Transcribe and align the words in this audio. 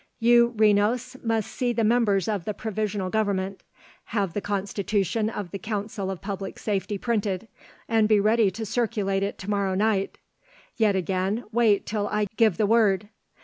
You, 0.17 0.53
Renos, 0.57 1.23
must 1.23 1.51
see 1.51 1.73
the 1.73 1.83
members 1.83 2.27
of 2.27 2.45
the 2.45 2.55
Provisional 2.55 3.11
Government. 3.11 3.61
Have 4.05 4.33
the 4.33 4.41
constitution 4.41 5.29
of 5.29 5.51
the 5.51 5.59
Council 5.59 6.09
of 6.09 6.21
Public 6.23 6.57
Safety 6.57 6.97
printed, 6.97 7.47
and 7.87 8.09
be 8.09 8.19
ready 8.19 8.49
to 8.49 8.65
circulate 8.65 9.21
it 9.21 9.37
to 9.37 9.47
morrow 9.51 9.75
night; 9.75 10.17
yet 10.75 10.95
again, 10.95 11.43
wait 11.51 11.85
till 11.85 12.07
I 12.07 12.25
give 12.35 12.57
the 12.57 12.65
word. 12.65 13.09